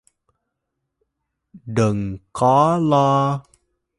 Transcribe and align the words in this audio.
Đừng 1.65 2.17
có 2.33 2.77
lo 2.79 3.43